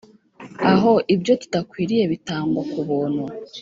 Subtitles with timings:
[0.71, 3.23] aho ibyo tudakwiriye bitangwa kubuntu